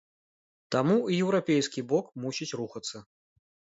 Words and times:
Таму 0.75 0.95
і 1.11 1.19
еўрапейскі 1.25 1.85
бок 1.91 2.05
мусіць 2.25 2.51
рухацца. 2.63 2.97